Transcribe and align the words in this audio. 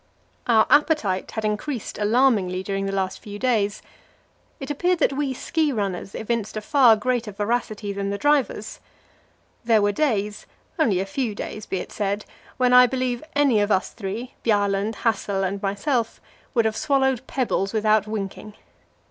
Our 0.47 0.65
appetite 0.71 1.29
had 1.33 1.45
increased 1.45 1.99
alarmingly 1.99 2.63
during 2.63 2.87
the 2.87 2.91
last 2.91 3.19
few 3.21 3.37
days. 3.37 3.83
It 4.59 4.71
appeared 4.71 4.97
that 4.97 5.13
we 5.13 5.31
ski 5.35 5.71
runners 5.71 6.15
evinced 6.15 6.57
a 6.57 6.61
far 6.61 6.95
greater 6.95 7.31
voracity 7.31 7.93
than 7.93 8.09
the 8.09 8.17
drivers. 8.17 8.79
There 9.63 9.79
were 9.79 9.91
days 9.91 10.47
only 10.79 10.99
a 10.99 11.05
few 11.05 11.35
days, 11.35 11.67
be 11.67 11.77
it 11.77 11.91
said 11.91 12.25
when 12.57 12.73
I 12.73 12.87
believe 12.87 13.23
any 13.35 13.61
of 13.61 13.69
us 13.71 13.91
three 13.91 14.33
Bjaaland, 14.43 14.95
Hassel, 15.05 15.43
and 15.43 15.61
myself 15.61 16.19
would 16.55 16.65
have 16.65 16.75
swallowed 16.75 17.27
pebbles 17.27 17.71
without 17.71 18.07
winking. 18.07 18.55